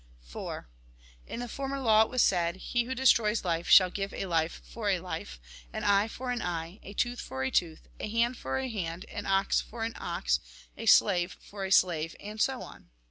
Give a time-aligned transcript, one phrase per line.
[0.27, 0.63] IV.
[1.27, 4.59] In the former law it was said:" He who destroys life, shall give a life
[4.65, 5.39] for a life;
[5.71, 9.05] an eye for an eye, a tooth for a tooth, a hand for a hand,
[9.09, 10.39] an ox for an ox,
[10.75, 12.89] a slave for a slave," and so on.